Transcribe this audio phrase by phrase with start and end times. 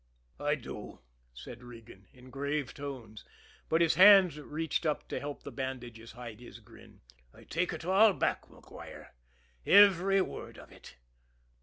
[0.39, 1.01] "I do,"
[1.31, 3.23] said Regan in grave tones
[3.69, 7.01] but his hand reached up to help the bandages hide his grin.
[7.35, 9.13] "I take it all back, Maguire
[9.63, 10.95] every word of it."